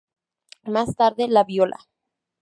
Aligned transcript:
Más 0.63 0.95
tarde, 0.95 1.27
la 1.27 1.43
viola. 1.43 1.77